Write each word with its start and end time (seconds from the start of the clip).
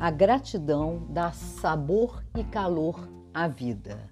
A 0.00 0.12
gratidão 0.12 1.08
dá 1.10 1.32
sabor 1.32 2.22
e 2.36 2.44
calor 2.44 3.08
à 3.34 3.48
vida. 3.48 4.08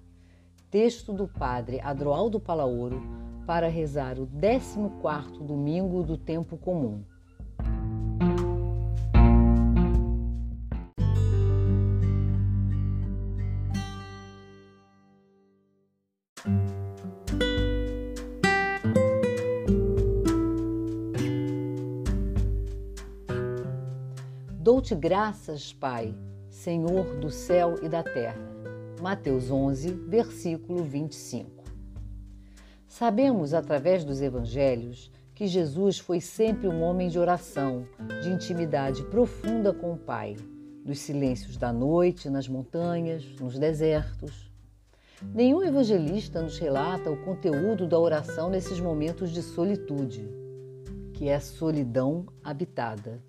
Texto 0.69 1.13
do 1.13 1.29
Padre 1.29 1.79
Adroaldo 1.79 2.41
Palaoro 2.41 3.01
para 3.45 3.69
rezar 3.69 4.19
o 4.19 4.27
14º 4.27 5.45
domingo 5.45 6.03
do 6.03 6.17
tempo 6.17 6.57
comum. 6.57 7.05
Dou-te 24.67 24.93
graças, 24.93 25.71
Pai, 25.71 26.13
Senhor 26.49 27.15
do 27.21 27.29
céu 27.29 27.75
e 27.81 27.87
da 27.87 28.03
terra. 28.03 28.45
Mateus 29.01 29.49
11, 29.49 29.93
versículo 30.09 30.83
25. 30.83 31.63
Sabemos 32.85 33.53
através 33.53 34.03
dos 34.03 34.21
evangelhos 34.21 35.09
que 35.33 35.47
Jesus 35.47 35.99
foi 35.99 36.19
sempre 36.19 36.67
um 36.67 36.81
homem 36.81 37.07
de 37.07 37.17
oração, 37.17 37.87
de 38.21 38.29
intimidade 38.29 39.05
profunda 39.05 39.73
com 39.73 39.93
o 39.93 39.97
Pai, 39.97 40.35
nos 40.83 40.99
silêncios 40.99 41.55
da 41.55 41.71
noite, 41.71 42.29
nas 42.29 42.49
montanhas, 42.49 43.23
nos 43.39 43.57
desertos. 43.57 44.51
Nenhum 45.33 45.63
evangelista 45.63 46.41
nos 46.41 46.57
relata 46.57 47.09
o 47.09 47.23
conteúdo 47.23 47.87
da 47.87 47.97
oração 47.97 48.49
nesses 48.49 48.81
momentos 48.81 49.31
de 49.31 49.41
solitude, 49.41 50.29
que 51.13 51.29
é 51.29 51.39
solidão 51.39 52.25
habitada. 52.43 53.23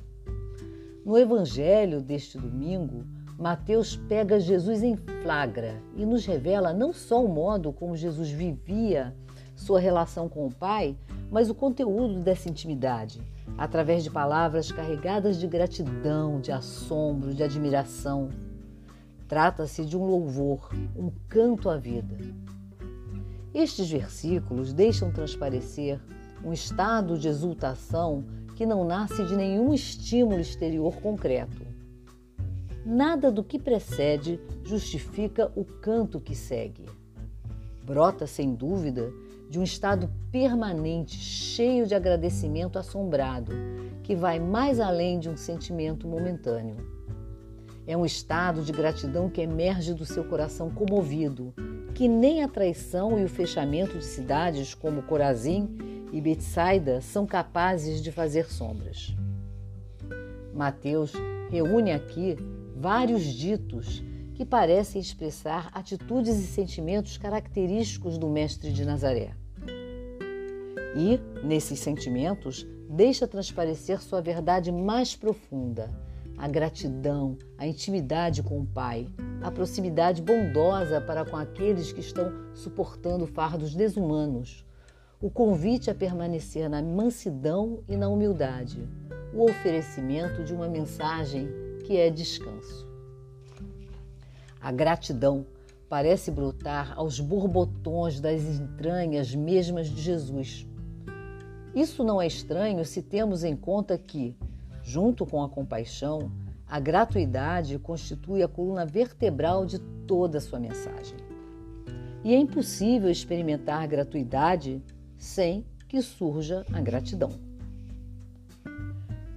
No 1.08 1.16
evangelho 1.16 2.02
deste 2.02 2.36
domingo, 2.36 3.02
Mateus 3.38 3.96
pega 3.96 4.38
Jesus 4.38 4.82
em 4.82 4.94
flagra 4.94 5.82
e 5.96 6.04
nos 6.04 6.26
revela 6.26 6.74
não 6.74 6.92
só 6.92 7.24
o 7.24 7.28
modo 7.32 7.72
como 7.72 7.96
Jesus 7.96 8.28
vivia 8.28 9.16
sua 9.56 9.80
relação 9.80 10.28
com 10.28 10.46
o 10.46 10.52
Pai, 10.52 10.98
mas 11.30 11.48
o 11.48 11.54
conteúdo 11.54 12.20
dessa 12.20 12.50
intimidade, 12.50 13.22
através 13.56 14.04
de 14.04 14.10
palavras 14.10 14.70
carregadas 14.70 15.40
de 15.40 15.46
gratidão, 15.46 16.42
de 16.42 16.52
assombro, 16.52 17.32
de 17.32 17.42
admiração. 17.42 18.28
Trata-se 19.26 19.86
de 19.86 19.96
um 19.96 20.04
louvor, 20.04 20.68
um 20.94 21.10
canto 21.26 21.70
à 21.70 21.78
vida. 21.78 22.18
Estes 23.54 23.88
versículos 23.88 24.74
deixam 24.74 25.10
transparecer 25.10 25.98
um 26.44 26.52
estado 26.52 27.18
de 27.18 27.28
exultação 27.28 28.26
que 28.58 28.66
não 28.66 28.84
nasce 28.84 29.24
de 29.24 29.36
nenhum 29.36 29.72
estímulo 29.72 30.40
exterior 30.40 30.96
concreto. 30.96 31.64
Nada 32.84 33.30
do 33.30 33.44
que 33.44 33.56
precede 33.56 34.40
justifica 34.64 35.52
o 35.54 35.64
canto 35.64 36.18
que 36.18 36.34
segue. 36.34 36.84
Brota, 37.84 38.26
sem 38.26 38.56
dúvida, 38.56 39.12
de 39.48 39.60
um 39.60 39.62
estado 39.62 40.10
permanente, 40.32 41.14
cheio 41.14 41.86
de 41.86 41.94
agradecimento 41.94 42.80
assombrado, 42.80 43.52
que 44.02 44.16
vai 44.16 44.40
mais 44.40 44.80
além 44.80 45.20
de 45.20 45.28
um 45.28 45.36
sentimento 45.36 46.08
momentâneo. 46.08 46.78
É 47.86 47.96
um 47.96 48.04
estado 48.04 48.62
de 48.62 48.72
gratidão 48.72 49.30
que 49.30 49.40
emerge 49.40 49.94
do 49.94 50.04
seu 50.04 50.24
coração 50.24 50.68
comovido, 50.68 51.54
que 51.94 52.08
nem 52.08 52.42
a 52.42 52.48
traição 52.48 53.20
e 53.20 53.24
o 53.24 53.28
fechamento 53.28 53.96
de 53.96 54.04
cidades 54.04 54.74
como 54.74 55.02
Corazim 55.02 55.97
e 56.12 56.20
Betsaida 56.20 57.00
são 57.00 57.26
capazes 57.26 58.02
de 58.02 58.10
fazer 58.10 58.46
sombras. 58.46 59.14
Mateus 60.54 61.12
reúne 61.50 61.92
aqui 61.92 62.36
vários 62.76 63.22
ditos 63.22 64.02
que 64.34 64.44
parecem 64.44 65.00
expressar 65.00 65.68
atitudes 65.72 66.38
e 66.38 66.46
sentimentos 66.46 67.16
característicos 67.18 68.18
do 68.18 68.28
Mestre 68.28 68.72
de 68.72 68.84
Nazaré. 68.84 69.34
E, 70.96 71.20
nesses 71.44 71.80
sentimentos, 71.80 72.66
deixa 72.88 73.26
transparecer 73.26 74.00
sua 74.00 74.20
verdade 74.20 74.72
mais 74.72 75.14
profunda, 75.14 75.90
a 76.36 76.46
gratidão, 76.46 77.36
a 77.58 77.66
intimidade 77.66 78.42
com 78.42 78.60
o 78.60 78.66
Pai, 78.66 79.08
a 79.42 79.50
proximidade 79.50 80.22
bondosa 80.22 81.00
para 81.00 81.24
com 81.24 81.36
aqueles 81.36 81.92
que 81.92 82.00
estão 82.00 82.32
suportando 82.54 83.26
fardos 83.26 83.74
desumanos, 83.74 84.64
o 85.20 85.28
convite 85.28 85.90
a 85.90 85.94
permanecer 85.94 86.70
na 86.70 86.80
mansidão 86.80 87.80
e 87.88 87.96
na 87.96 88.08
humildade, 88.08 88.88
o 89.34 89.42
oferecimento 89.42 90.44
de 90.44 90.54
uma 90.54 90.68
mensagem 90.68 91.48
que 91.84 91.96
é 91.96 92.08
descanso. 92.08 92.86
A 94.60 94.70
gratidão 94.70 95.44
parece 95.88 96.30
brotar 96.30 96.92
aos 96.96 97.18
borbotões 97.18 98.20
das 98.20 98.42
entranhas 98.42 99.34
mesmas 99.34 99.88
de 99.88 100.00
Jesus. 100.00 100.66
Isso 101.74 102.04
não 102.04 102.22
é 102.22 102.26
estranho 102.26 102.84
se 102.84 103.02
temos 103.02 103.42
em 103.42 103.56
conta 103.56 103.98
que, 103.98 104.36
junto 104.84 105.26
com 105.26 105.42
a 105.42 105.48
compaixão, 105.48 106.30
a 106.66 106.78
gratuidade 106.78 107.78
constitui 107.78 108.42
a 108.42 108.48
coluna 108.48 108.86
vertebral 108.86 109.66
de 109.66 109.80
toda 110.06 110.38
a 110.38 110.40
sua 110.40 110.60
mensagem. 110.60 111.16
E 112.22 112.34
é 112.34 112.38
impossível 112.38 113.10
experimentar 113.10 113.86
gratuidade 113.88 114.82
sem 115.18 115.66
que 115.88 116.00
surja 116.00 116.64
a 116.72 116.80
gratidão. 116.80 117.32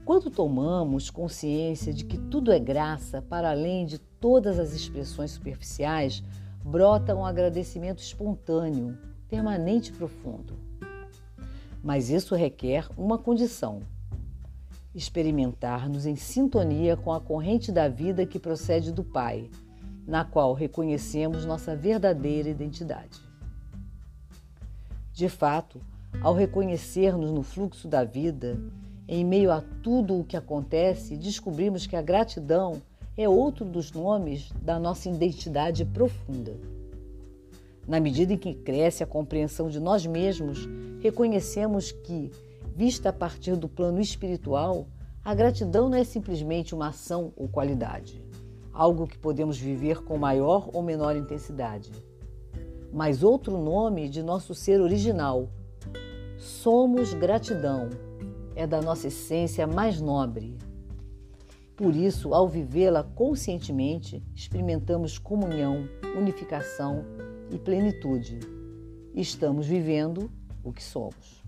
Quando 0.05 0.29
tomamos 0.29 1.09
consciência 1.09 1.93
de 1.93 2.05
que 2.05 2.17
tudo 2.17 2.51
é 2.51 2.59
graça 2.59 3.21
para 3.21 3.51
além 3.51 3.85
de 3.85 3.97
todas 3.97 4.59
as 4.59 4.73
expressões 4.73 5.31
superficiais, 5.31 6.23
brota 6.63 7.15
um 7.15 7.25
agradecimento 7.25 7.99
espontâneo, 7.99 8.97
permanente 9.29 9.89
e 9.89 9.93
profundo. 9.93 10.53
Mas 11.83 12.09
isso 12.09 12.35
requer 12.35 12.87
uma 12.97 13.17
condição: 13.17 13.81
experimentar-nos 14.93 16.05
em 16.05 16.15
sintonia 16.15 16.97
com 16.97 17.13
a 17.13 17.21
corrente 17.21 17.71
da 17.71 17.87
vida 17.87 18.25
que 18.25 18.37
procede 18.37 18.91
do 18.91 19.03
Pai, 19.03 19.49
na 20.05 20.25
qual 20.25 20.53
reconhecemos 20.53 21.45
nossa 21.45 21.75
verdadeira 21.75 22.49
identidade. 22.49 23.30
De 25.21 25.29
fato, 25.29 25.79
ao 26.19 26.33
reconhecer-nos 26.33 27.31
no 27.31 27.43
fluxo 27.43 27.87
da 27.87 28.03
vida, 28.03 28.59
em 29.07 29.23
meio 29.23 29.51
a 29.51 29.61
tudo 29.61 30.17
o 30.17 30.23
que 30.23 30.35
acontece, 30.35 31.15
descobrimos 31.15 31.85
que 31.85 31.95
a 31.95 32.01
gratidão 32.01 32.81
é 33.15 33.29
outro 33.29 33.63
dos 33.63 33.91
nomes 33.91 34.51
da 34.63 34.79
nossa 34.79 35.09
identidade 35.09 35.85
profunda. 35.85 36.55
Na 37.87 37.99
medida 37.99 38.33
em 38.33 38.37
que 38.39 38.55
cresce 38.55 39.03
a 39.03 39.05
compreensão 39.05 39.69
de 39.69 39.79
nós 39.79 40.07
mesmos, 40.07 40.67
reconhecemos 40.99 41.91
que, 41.91 42.31
vista 42.75 43.09
a 43.09 43.13
partir 43.13 43.55
do 43.55 43.69
plano 43.69 44.01
espiritual, 44.01 44.87
a 45.23 45.35
gratidão 45.35 45.87
não 45.87 45.99
é 45.99 46.03
simplesmente 46.03 46.73
uma 46.73 46.87
ação 46.87 47.31
ou 47.37 47.47
qualidade, 47.47 48.19
algo 48.73 49.05
que 49.05 49.19
podemos 49.19 49.59
viver 49.59 50.01
com 50.01 50.17
maior 50.17 50.67
ou 50.73 50.81
menor 50.81 51.15
intensidade 51.15 51.91
mas 52.91 53.23
outro 53.23 53.57
nome 53.57 54.09
de 54.09 54.21
nosso 54.21 54.53
ser 54.53 54.81
original. 54.81 55.49
Somos 56.37 57.13
gratidão, 57.13 57.89
é 58.55 58.65
da 58.67 58.81
nossa 58.81 59.07
essência 59.07 59.65
mais 59.65 60.01
nobre. 60.01 60.57
Por 61.75 61.95
isso, 61.95 62.33
ao 62.33 62.47
vivê-la 62.47 63.03
conscientemente, 63.03 64.23
experimentamos 64.35 65.17
comunhão, 65.17 65.85
unificação 66.17 67.03
e 67.49 67.57
plenitude. 67.57 68.39
Estamos 69.15 69.65
vivendo 69.65 70.29
o 70.63 70.71
que 70.71 70.83
somos. 70.83 71.43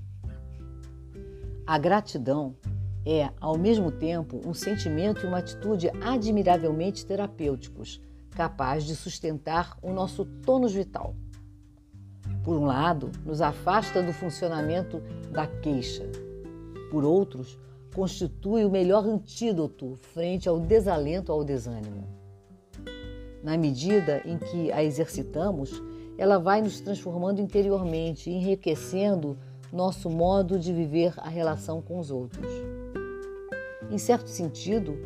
A 1.65 1.77
gratidão 1.77 2.55
é, 3.05 3.29
ao 3.39 3.57
mesmo 3.57 3.91
tempo, 3.91 4.41
um 4.45 4.53
sentimento 4.53 5.25
e 5.25 5.27
uma 5.27 5.39
atitude 5.39 5.89
admiravelmente 6.01 7.05
terapêuticos, 7.05 8.01
capaz 8.31 8.85
de 8.85 8.95
sustentar 8.95 9.77
o 9.81 9.91
nosso 9.91 10.25
tônus 10.25 10.73
vital. 10.73 11.15
Por 12.43 12.57
um 12.57 12.65
lado, 12.65 13.09
nos 13.25 13.41
afasta 13.41 14.03
do 14.03 14.11
funcionamento 14.11 15.01
da 15.31 15.47
queixa. 15.47 16.03
Por 16.91 17.05
outros, 17.05 17.57
constitui 17.95 18.65
o 18.65 18.69
melhor 18.69 19.05
antídoto 19.05 19.95
frente 19.95 20.49
ao 20.49 20.59
desalento 20.59 21.31
ou 21.31 21.39
ao 21.39 21.45
desânimo. 21.45 22.05
Na 23.41 23.57
medida 23.57 24.21
em 24.25 24.37
que 24.37 24.71
a 24.73 24.83
exercitamos, 24.83 25.81
ela 26.17 26.37
vai 26.37 26.61
nos 26.61 26.81
transformando 26.81 27.39
interiormente, 27.39 28.29
enriquecendo 28.29 29.37
nosso 29.71 30.09
modo 30.09 30.59
de 30.59 30.73
viver 30.73 31.13
a 31.17 31.29
relação 31.29 31.81
com 31.81 31.97
os 31.97 32.11
outros. 32.11 32.45
Em 33.89 33.97
certo 33.97 34.27
sentido, 34.27 34.97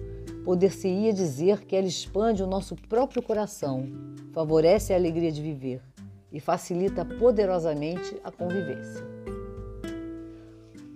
poder-se-ia 0.44 1.14
dizer 1.14 1.66
que 1.66 1.76
ela 1.76 1.88
expande 1.88 2.42
o 2.42 2.48
nosso 2.48 2.76
próprio 2.76 3.22
coração, 3.22 3.88
favorece 4.34 4.92
a 4.92 4.96
alegria 4.96 5.32
de 5.32 5.42
viver 5.42 5.87
e 6.32 6.40
facilita 6.40 7.06
poderosamente 7.06 8.20
a 8.24 8.32
convivência. 8.32 9.06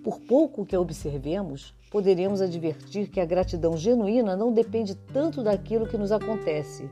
Por 0.02 0.18
pouco 0.20 0.66
que 0.66 0.76
observemos, 0.76 1.74
poderemos 1.90 2.40
advertir 2.40 3.08
que 3.08 3.20
a 3.20 3.24
gratidão 3.24 3.76
genuína 3.76 4.34
não 4.34 4.52
depende 4.52 4.94
tanto 4.94 5.42
daquilo 5.42 5.86
que 5.86 5.96
nos 5.96 6.10
acontece, 6.10 6.90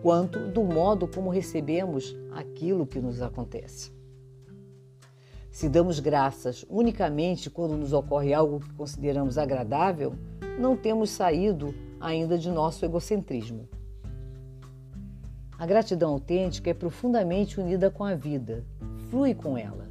quanto 0.00 0.38
do 0.38 0.62
modo 0.62 1.08
como 1.08 1.30
recebemos 1.30 2.16
aquilo 2.32 2.86
que 2.86 3.00
nos 3.00 3.20
acontece. 3.20 3.92
Se 5.50 5.68
damos 5.68 6.00
graças 6.00 6.64
unicamente 6.70 7.50
quando 7.50 7.76
nos 7.76 7.92
ocorre 7.92 8.32
algo 8.32 8.60
que 8.60 8.72
consideramos 8.74 9.36
agradável, 9.36 10.14
não 10.58 10.76
temos 10.76 11.10
saído 11.10 11.74
ainda 12.00 12.38
de 12.38 12.50
nosso 12.50 12.84
egocentrismo. 12.84 13.68
A 15.62 15.66
gratidão 15.66 16.10
autêntica 16.10 16.70
é 16.70 16.74
profundamente 16.74 17.60
unida 17.60 17.88
com 17.88 18.02
a 18.02 18.16
vida, 18.16 18.64
flui 19.08 19.32
com 19.32 19.56
ela. 19.56 19.88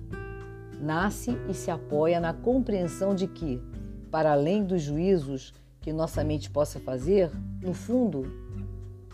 Nasce 0.82 1.32
e 1.50 1.54
se 1.54 1.72
apoia 1.72 2.20
na 2.20 2.34
compreensão 2.34 3.16
de 3.16 3.26
que, 3.26 3.64
para 4.12 4.34
além 4.34 4.66
dos 4.66 4.82
juízos 4.82 5.54
que 5.80 5.94
nossa 5.94 6.26
mente 6.26 6.50
possa 6.50 6.78
fazer, 6.82 7.32
no 7.62 7.74
fundo, 7.74 8.26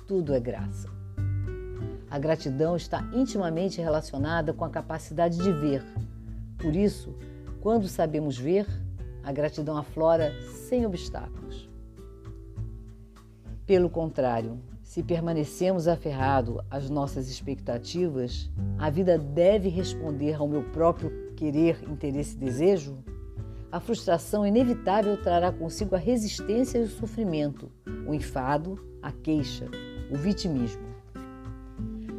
tudo 0.07 0.33
é 0.33 0.39
graça. 0.39 0.89
A 2.09 2.17
gratidão 2.17 2.75
está 2.75 3.07
intimamente 3.13 3.79
relacionada 3.79 4.51
com 4.51 4.65
a 4.65 4.69
capacidade 4.71 5.37
de 5.37 5.51
ver. 5.51 5.83
Por 6.57 6.75
isso, 6.75 7.13
quando 7.61 7.87
sabemos 7.87 8.35
ver, 8.35 8.65
a 9.23 9.31
gratidão 9.31 9.77
aflora 9.77 10.33
sem 10.67 10.87
obstáculos. 10.87 11.69
Pelo 13.63 13.91
contrário, 13.91 14.59
se 14.87 15.03
permanecemos 15.03 15.85
aferrados 15.85 16.59
às 16.71 16.89
nossas 16.89 17.29
expectativas, 17.29 18.49
a 18.77 18.89
vida 18.89 19.17
deve 19.17 19.67
responder 19.67 20.35
ao 20.35 20.47
meu 20.47 20.63
próprio 20.63 21.33
querer, 21.35 21.83
interesse 21.91 22.37
e 22.37 22.39
desejo? 22.39 22.97
A 23.69 23.81
frustração 23.81 24.47
inevitável 24.47 25.21
trará 25.21 25.51
consigo 25.51 25.93
a 25.93 25.97
resistência 25.97 26.77
e 26.77 26.83
o 26.83 26.87
sofrimento, 26.87 27.69
o 28.07 28.13
enfado, 28.13 28.79
a 29.01 29.11
queixa, 29.11 29.65
o 30.09 30.15
vitimismo. 30.15 30.87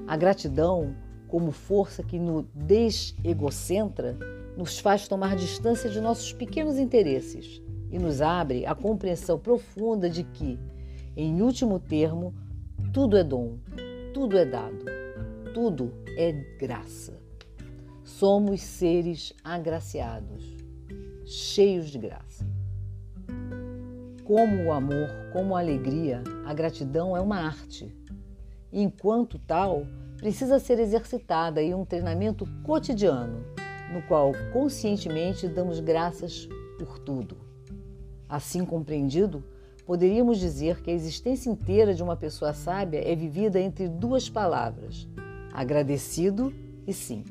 A 0.07 0.15
gratidão, 0.15 0.95
como 1.27 1.51
força 1.51 2.03
que 2.03 2.19
nos 2.19 2.45
desegocentra, 2.55 4.15
nos 4.59 4.79
faz 4.79 5.09
tomar 5.09 5.37
distância 5.37 5.89
de 5.89 6.03
nossos 6.03 6.35
pequenos 6.35 6.79
interesses 6.79 7.63
e 7.91 7.99
nos 7.99 8.21
abre 8.21 8.67
a 8.67 8.75
compreensão 8.75 9.39
profunda 9.39 10.11
de 10.11 10.23
que, 10.23 10.61
em 11.17 11.41
último 11.41 11.81
termo, 11.81 12.35
tudo 12.93 13.19
é 13.19 13.25
dom, 13.25 13.59
tudo 14.15 14.39
é 14.39 14.45
dado, 14.45 14.85
tudo 15.53 15.93
é 16.17 16.33
graça. 16.33 17.21
Somos 18.03 18.63
seres 18.63 19.35
agraciados, 19.45 20.57
cheios 21.27 21.91
de 21.91 21.99
graça. 21.99 22.47
Como 24.25 24.65
o 24.65 24.73
amor, 24.73 25.09
como 25.33 25.55
a 25.55 25.61
alegria, 25.61 26.23
a 26.47 26.55
gratidão 26.55 27.17
é 27.17 27.21
uma 27.21 27.37
arte. 27.37 27.95
Enquanto 28.73 29.39
tal, 29.39 29.87
precisa 30.17 30.59
ser 30.59 30.79
exercitada 30.79 31.63
em 31.63 31.75
um 31.75 31.85
treinamento 31.85 32.47
cotidiano, 32.63 33.45
no 33.93 34.03
qual 34.03 34.33
conscientemente 34.53 35.47
damos 35.47 35.81
graças 35.81 36.49
por 36.79 36.99
tudo. 36.99 37.37
Assim 38.29 38.65
compreendido, 38.65 39.45
poderíamos 39.89 40.37
dizer 40.37 40.83
que 40.83 40.91
a 40.91 40.93
existência 40.93 41.49
inteira 41.49 41.95
de 41.95 42.03
uma 42.03 42.15
pessoa 42.15 42.53
sábia 42.53 43.01
é 43.11 43.17
vivida 43.17 43.59
entre 43.59 43.89
duas 43.89 44.29
palavras: 44.29 45.09
agradecido 45.51 46.53
e 46.87 46.93
sim. 46.93 47.25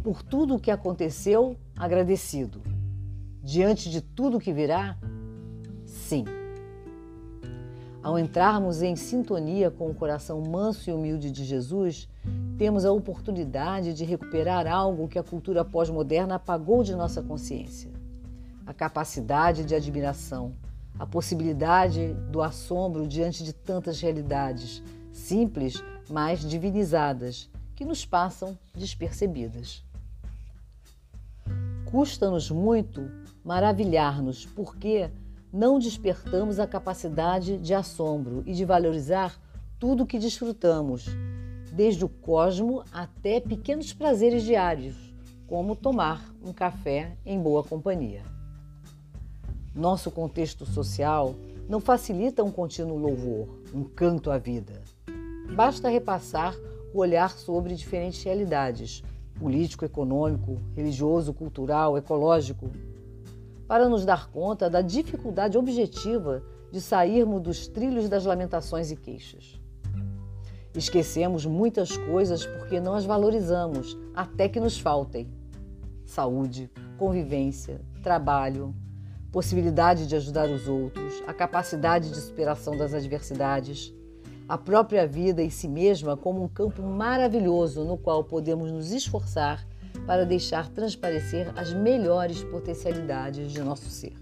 Por 0.00 0.22
tudo 0.22 0.54
o 0.54 0.60
que 0.60 0.70
aconteceu, 0.70 1.56
agradecido. 1.76 2.62
Diante 3.42 3.90
de 3.90 4.00
tudo 4.00 4.38
que 4.38 4.52
virá, 4.52 4.96
sim. 5.84 6.24
Ao 8.00 8.16
entrarmos 8.16 8.80
em 8.80 8.94
sintonia 8.94 9.72
com 9.72 9.90
o 9.90 9.94
coração 9.94 10.40
manso 10.40 10.88
e 10.88 10.92
humilde 10.92 11.32
de 11.32 11.44
Jesus, 11.44 12.08
temos 12.56 12.84
a 12.84 12.92
oportunidade 12.92 13.92
de 13.92 14.04
recuperar 14.04 14.68
algo 14.68 15.08
que 15.08 15.18
a 15.18 15.22
cultura 15.24 15.64
pós-moderna 15.64 16.36
apagou 16.36 16.84
de 16.84 16.94
nossa 16.94 17.20
consciência: 17.20 17.90
a 18.64 18.72
capacidade 18.72 19.64
de 19.64 19.74
admiração, 19.74 20.52
a 20.98 21.06
possibilidade 21.06 22.14
do 22.30 22.40
assombro 22.42 23.06
diante 23.06 23.42
de 23.42 23.52
tantas 23.52 24.00
realidades, 24.00 24.82
simples, 25.12 25.82
mas 26.08 26.40
divinizadas, 26.40 27.50
que 27.74 27.84
nos 27.84 28.06
passam 28.06 28.56
despercebidas. 28.74 29.84
Custa-nos 31.90 32.50
muito 32.50 33.10
maravilhar-nos 33.44 34.46
porque 34.46 35.10
não 35.52 35.78
despertamos 35.78 36.58
a 36.58 36.66
capacidade 36.66 37.58
de 37.58 37.74
assombro 37.74 38.42
e 38.46 38.52
de 38.52 38.64
valorizar 38.64 39.38
tudo 39.78 40.02
o 40.02 40.06
que 40.06 40.18
desfrutamos, 40.18 41.06
desde 41.72 42.04
o 42.04 42.08
cosmo 42.08 42.84
até 42.92 43.40
pequenos 43.40 43.92
prazeres 43.92 44.42
diários, 44.42 44.96
como 45.46 45.76
tomar 45.76 46.24
um 46.42 46.52
café 46.52 47.16
em 47.24 47.40
boa 47.40 47.62
companhia. 47.62 48.33
Nosso 49.74 50.10
contexto 50.10 50.64
social 50.64 51.34
não 51.68 51.80
facilita 51.80 52.44
um 52.44 52.50
contínuo 52.50 52.96
louvor, 52.96 53.48
um 53.74 53.82
canto 53.82 54.30
à 54.30 54.38
vida. 54.38 54.80
Basta 55.54 55.88
repassar 55.88 56.54
o 56.92 56.98
olhar 56.98 57.30
sobre 57.30 57.74
diferentes 57.74 58.22
realidades 58.22 59.02
político, 59.34 59.84
econômico, 59.84 60.60
religioso, 60.76 61.34
cultural, 61.34 61.98
ecológico 61.98 62.70
para 63.66 63.88
nos 63.88 64.04
dar 64.04 64.30
conta 64.30 64.70
da 64.70 64.80
dificuldade 64.80 65.58
objetiva 65.58 66.42
de 66.70 66.80
sairmos 66.80 67.40
dos 67.40 67.66
trilhos 67.66 68.08
das 68.08 68.24
lamentações 68.24 68.90
e 68.90 68.96
queixas. 68.96 69.60
Esquecemos 70.74 71.46
muitas 71.46 71.96
coisas 71.96 72.44
porque 72.44 72.80
não 72.80 72.94
as 72.94 73.04
valorizamos 73.04 73.96
até 74.14 74.48
que 74.48 74.60
nos 74.60 74.78
faltem: 74.78 75.28
saúde, 76.04 76.70
convivência, 76.98 77.80
trabalho, 78.02 78.74
possibilidade 79.34 80.06
de 80.06 80.14
ajudar 80.14 80.48
os 80.48 80.68
outros, 80.68 81.20
a 81.26 81.34
capacidade 81.34 82.08
de 82.08 82.20
superação 82.20 82.76
das 82.76 82.94
adversidades, 82.94 83.92
a 84.48 84.56
própria 84.56 85.08
vida 85.08 85.42
em 85.42 85.50
si 85.50 85.66
mesma 85.66 86.16
como 86.16 86.40
um 86.40 86.46
campo 86.46 86.80
maravilhoso 86.84 87.82
no 87.82 87.98
qual 87.98 88.22
podemos 88.22 88.70
nos 88.70 88.92
esforçar 88.92 89.66
para 90.06 90.24
deixar 90.24 90.68
transparecer 90.68 91.52
as 91.58 91.72
melhores 91.72 92.44
potencialidades 92.44 93.50
de 93.50 93.60
nosso 93.60 93.90
ser. 93.90 94.14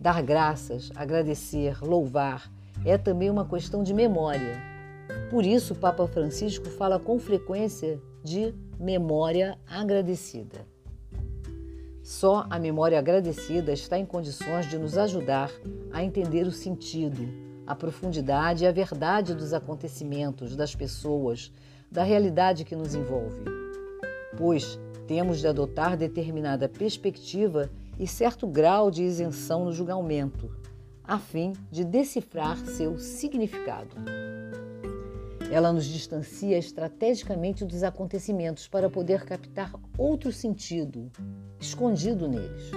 Dar 0.00 0.22
graças, 0.22 0.90
agradecer, 0.94 1.84
louvar 1.84 2.50
é 2.82 2.96
também 2.96 3.28
uma 3.28 3.46
questão 3.46 3.82
de 3.82 3.92
memória. 3.92 4.58
Por 5.28 5.44
isso, 5.44 5.74
o 5.74 5.76
Papa 5.76 6.06
Francisco 6.06 6.70
fala 6.70 6.98
com 6.98 7.18
frequência 7.18 8.00
de 8.22 8.54
memória 8.80 9.58
agradecida. 9.66 10.73
Só 12.04 12.46
a 12.50 12.58
memória 12.58 12.98
agradecida 12.98 13.72
está 13.72 13.98
em 13.98 14.04
condições 14.04 14.68
de 14.68 14.76
nos 14.76 14.98
ajudar 14.98 15.50
a 15.90 16.04
entender 16.04 16.46
o 16.46 16.52
sentido, 16.52 17.26
a 17.66 17.74
profundidade 17.74 18.62
e 18.62 18.66
a 18.66 18.72
verdade 18.72 19.34
dos 19.34 19.54
acontecimentos, 19.54 20.54
das 20.54 20.74
pessoas, 20.76 21.50
da 21.90 22.02
realidade 22.02 22.62
que 22.62 22.76
nos 22.76 22.94
envolve. 22.94 23.42
Pois 24.36 24.78
temos 25.06 25.40
de 25.40 25.48
adotar 25.48 25.96
determinada 25.96 26.68
perspectiva 26.68 27.70
e 27.98 28.06
certo 28.06 28.46
grau 28.46 28.90
de 28.90 29.02
isenção 29.02 29.64
no 29.64 29.72
julgamento, 29.72 30.54
a 31.02 31.18
fim 31.18 31.54
de 31.70 31.84
decifrar 31.86 32.58
seu 32.66 32.98
significado. 32.98 33.96
Ela 35.54 35.72
nos 35.72 35.84
distancia 35.84 36.58
estrategicamente 36.58 37.64
dos 37.64 37.84
acontecimentos 37.84 38.66
para 38.66 38.90
poder 38.90 39.24
captar 39.24 39.72
outro 39.96 40.32
sentido 40.32 41.12
escondido 41.60 42.26
neles. 42.26 42.72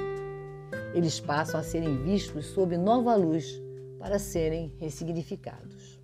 Eles 0.94 1.20
passam 1.20 1.60
a 1.60 1.64
serem 1.64 1.98
vistos 2.04 2.46
sob 2.46 2.78
nova 2.78 3.16
luz 3.16 3.60
para 3.98 4.20
serem 4.20 4.76
ressignificados. 4.78 6.00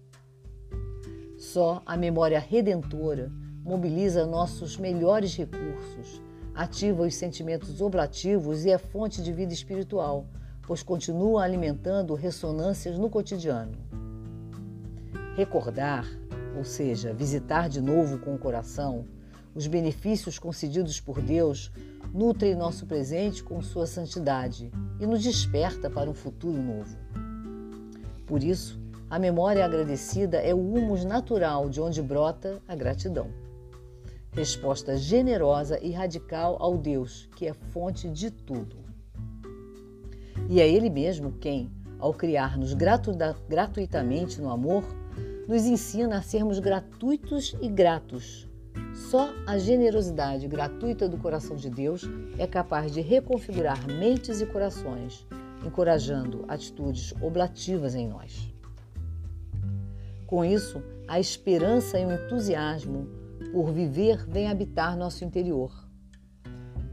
Só 1.37 1.83
a 1.85 1.95
memória 1.95 2.39
redentora 2.39 3.31
mobiliza 3.63 4.25
nossos 4.25 4.75
melhores 4.75 5.35
recursos, 5.35 6.19
ativa 6.55 7.03
os 7.03 7.13
sentimentos 7.13 7.81
oblativos 7.81 8.65
e 8.65 8.71
é 8.71 8.79
fonte 8.79 9.21
de 9.21 9.31
vida 9.31 9.53
espiritual, 9.53 10.25
pois 10.65 10.81
continua 10.81 11.43
alimentando 11.43 12.15
ressonâncias 12.15 12.97
no 12.97 13.11
cotidiano. 13.11 13.77
Recordar 15.35 16.22
ou 16.55 16.63
seja, 16.63 17.13
visitar 17.13 17.67
de 17.67 17.81
novo 17.81 18.19
com 18.19 18.35
o 18.35 18.37
coração, 18.37 19.05
os 19.55 19.67
benefícios 19.67 20.39
concedidos 20.39 20.99
por 20.99 21.21
Deus 21.21 21.71
nutrem 22.13 22.55
nosso 22.55 22.85
presente 22.85 23.43
com 23.43 23.61
sua 23.61 23.85
santidade 23.85 24.71
e 24.99 25.05
nos 25.05 25.21
desperta 25.23 25.89
para 25.89 26.09
um 26.09 26.13
futuro 26.13 26.61
novo. 26.61 26.95
Por 28.25 28.43
isso, 28.43 28.79
a 29.09 29.19
memória 29.19 29.63
agradecida 29.63 30.37
é 30.37 30.53
o 30.53 30.59
humus 30.59 31.05
natural 31.05 31.69
de 31.69 31.79
onde 31.79 32.01
brota 32.01 32.61
a 32.67 32.75
gratidão. 32.75 33.29
resposta 34.31 34.97
generosa 34.97 35.79
e 35.79 35.91
radical 35.91 36.57
ao 36.59 36.75
Deus, 36.75 37.29
que 37.35 37.45
é 37.45 37.53
fonte 37.53 38.09
de 38.09 38.31
tudo. 38.31 38.77
E 40.49 40.59
é 40.59 40.67
Ele 40.67 40.89
mesmo 40.89 41.33
quem, 41.33 41.71
ao 41.99 42.11
criar-nos 42.11 42.73
gratuitamente 42.73 44.41
no 44.41 44.49
amor, 44.49 44.83
nos 45.47 45.65
ensina 45.65 46.17
a 46.17 46.21
sermos 46.21 46.59
gratuitos 46.59 47.55
e 47.61 47.67
gratos. 47.67 48.47
Só 48.93 49.29
a 49.45 49.57
generosidade 49.57 50.47
gratuita 50.47 51.07
do 51.07 51.17
coração 51.17 51.55
de 51.55 51.69
Deus 51.69 52.03
é 52.37 52.47
capaz 52.47 52.91
de 52.91 53.01
reconfigurar 53.01 53.87
mentes 53.87 54.41
e 54.41 54.45
corações, 54.45 55.25
encorajando 55.65 56.45
atitudes 56.47 57.13
oblativas 57.21 57.95
em 57.95 58.07
nós. 58.07 58.51
Com 60.25 60.43
isso, 60.43 60.81
a 61.07 61.19
esperança 61.19 61.99
e 61.99 62.05
o 62.05 62.11
entusiasmo 62.11 63.07
por 63.51 63.71
viver 63.71 64.25
vêm 64.27 64.47
habitar 64.47 64.97
nosso 64.97 65.23
interior. 65.23 65.71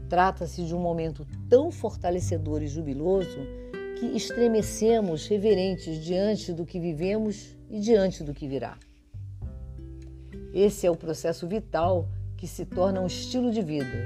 Trata-se 0.09 0.65
de 0.65 0.75
um 0.75 0.79
momento 0.79 1.25
tão 1.49 1.71
fortalecedor 1.71 2.61
e 2.61 2.67
jubiloso 2.67 3.39
que 3.97 4.07
estremecemos 4.07 5.27
reverentes 5.27 6.03
diante 6.03 6.51
do 6.51 6.65
que 6.65 6.79
vivemos 6.79 7.55
e 7.71 7.79
diante 7.79 8.23
do 8.23 8.33
que 8.33 8.47
virá. 8.47 8.77
Esse 10.53 10.85
é 10.85 10.91
o 10.91 10.95
processo 10.95 11.47
vital 11.47 12.09
que 12.35 12.45
se 12.45 12.65
torna 12.65 12.99
um 12.99 13.07
estilo 13.07 13.49
de 13.49 13.61
vida, 13.61 14.05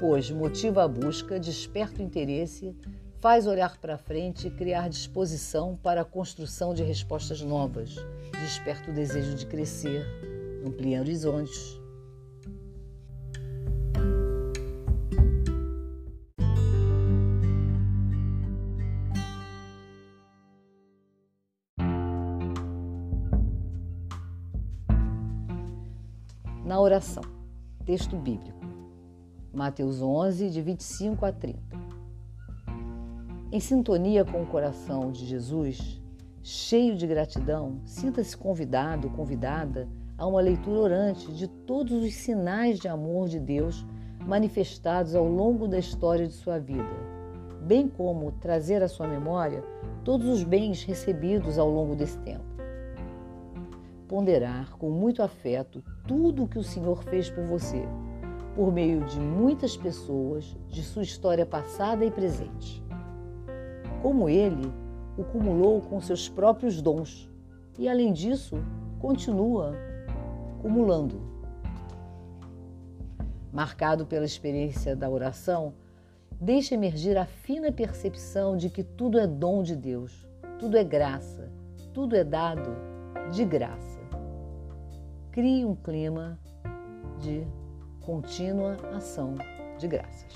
pois 0.00 0.30
motiva 0.30 0.82
a 0.82 0.88
busca, 0.88 1.38
desperta 1.38 2.00
o 2.00 2.04
interesse, 2.04 2.74
faz 3.20 3.46
olhar 3.46 3.76
para 3.78 3.98
frente 3.98 4.48
e 4.48 4.50
criar 4.50 4.88
disposição 4.88 5.78
para 5.82 6.00
a 6.00 6.04
construção 6.04 6.72
de 6.72 6.82
respostas 6.82 7.42
novas, 7.42 7.96
desperta 8.32 8.90
o 8.90 8.94
desejo 8.94 9.34
de 9.34 9.46
crescer, 9.46 10.06
amplia 10.66 11.00
horizontes 11.00 11.83
na 26.64 26.80
oração. 26.80 27.22
Texto 27.84 28.16
bíblico. 28.16 28.58
Mateus 29.52 30.00
11, 30.00 30.48
de 30.48 30.62
25 30.62 31.26
a 31.26 31.30
30. 31.30 31.60
Em 33.52 33.60
sintonia 33.60 34.24
com 34.24 34.42
o 34.42 34.46
coração 34.46 35.12
de 35.12 35.26
Jesus, 35.26 36.00
cheio 36.42 36.96
de 36.96 37.06
gratidão, 37.06 37.80
sinta-se 37.84 38.36
convidado, 38.36 39.10
convidada 39.10 39.86
a 40.16 40.26
uma 40.26 40.40
leitura 40.40 40.80
orante 40.80 41.30
de 41.32 41.46
todos 41.46 42.02
os 42.02 42.14
sinais 42.14 42.80
de 42.80 42.88
amor 42.88 43.28
de 43.28 43.38
Deus 43.38 43.84
manifestados 44.26 45.14
ao 45.14 45.28
longo 45.28 45.68
da 45.68 45.78
história 45.78 46.26
de 46.26 46.32
sua 46.32 46.58
vida, 46.58 46.88
bem 47.60 47.86
como 47.86 48.32
trazer 48.32 48.82
à 48.82 48.88
sua 48.88 49.06
memória 49.06 49.62
todos 50.02 50.26
os 50.26 50.42
bens 50.42 50.82
recebidos 50.82 51.58
ao 51.58 51.68
longo 51.68 51.94
desse 51.94 52.18
tempo 52.18 52.53
ponderar 54.08 54.76
com 54.76 54.90
muito 54.90 55.22
afeto 55.22 55.82
tudo 56.06 56.44
o 56.44 56.48
que 56.48 56.58
o 56.58 56.62
Senhor 56.62 57.02
fez 57.04 57.30
por 57.30 57.44
você, 57.44 57.82
por 58.54 58.72
meio 58.72 59.04
de 59.04 59.18
muitas 59.18 59.76
pessoas 59.76 60.56
de 60.68 60.82
sua 60.82 61.02
história 61.02 61.44
passada 61.44 62.04
e 62.04 62.10
presente. 62.10 62.82
Como 64.02 64.28
ele 64.28 64.72
o 65.16 65.24
cumulou 65.24 65.80
com 65.80 66.00
seus 66.00 66.28
próprios 66.28 66.80
dons 66.80 67.30
e, 67.78 67.88
além 67.88 68.12
disso, 68.12 68.56
continua 69.00 69.74
cumulando. 70.60 71.20
Marcado 73.52 74.04
pela 74.04 74.24
experiência 74.24 74.96
da 74.96 75.08
oração, 75.08 75.74
deixe 76.40 76.74
emergir 76.74 77.16
a 77.16 77.24
fina 77.24 77.70
percepção 77.70 78.56
de 78.56 78.68
que 78.68 78.82
tudo 78.82 79.18
é 79.18 79.26
dom 79.26 79.62
de 79.62 79.76
Deus, 79.76 80.26
tudo 80.58 80.76
é 80.76 80.84
graça, 80.84 81.50
tudo 81.92 82.16
é 82.16 82.24
dado 82.24 82.70
de 83.32 83.44
graça 83.44 83.93
crie 85.34 85.64
um 85.64 85.74
clima 85.74 86.38
de 87.20 87.44
contínua 88.00 88.76
ação 88.94 89.34
de 89.80 89.88
graças. 89.88 90.32